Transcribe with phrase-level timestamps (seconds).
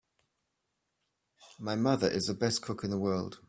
[1.59, 3.37] My mother is the best cook in the world!